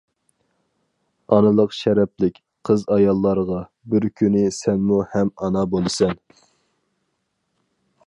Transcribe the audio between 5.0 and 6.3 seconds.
ھەم ئانا بولىسەن.